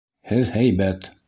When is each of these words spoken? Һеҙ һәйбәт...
Һеҙ 0.31 0.49
һәйбәт... 0.55 1.11